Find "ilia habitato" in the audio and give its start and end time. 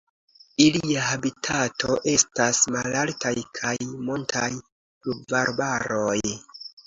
0.63-1.97